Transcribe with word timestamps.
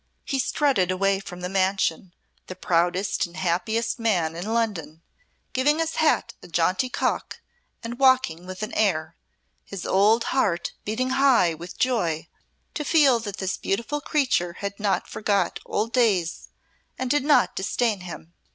He 0.25 0.39
strutted 0.39 0.89
away 0.89 1.19
from 1.19 1.41
the 1.41 1.47
mansion, 1.47 2.15
the 2.47 2.55
proudest 2.55 3.27
and 3.27 3.37
happiest 3.37 3.99
man 3.99 4.35
in 4.35 4.51
London, 4.51 5.03
giving 5.53 5.77
his 5.77 5.97
hat 5.97 6.33
a 6.41 6.47
jaunty 6.47 6.89
cock 6.89 7.39
and 7.83 7.99
walking 7.99 8.47
with 8.47 8.63
an 8.63 8.73
air, 8.73 9.15
his 9.63 9.85
old 9.85 10.23
heart 10.33 10.73
beating 10.85 11.11
high 11.11 11.53
with 11.53 11.77
joy 11.77 12.27
to 12.73 12.83
feel 12.83 13.19
that 13.19 13.37
this 13.37 13.57
beautiful 13.57 14.01
creature 14.01 14.53
had 14.53 14.79
not 14.79 15.07
forgot 15.07 15.59
old 15.67 15.93
days 15.93 16.49
and 16.97 17.11
did 17.11 17.23
not 17.23 17.55
disdain 17.55 17.99
him. 17.99 18.33